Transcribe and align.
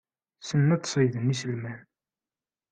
Ssnen 0.41 0.73
ad 0.75 0.87
ṣeyyden 0.93 1.33
iselman. 1.33 1.79